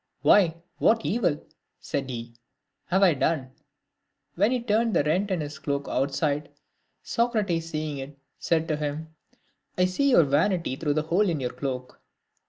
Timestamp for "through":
10.75-10.95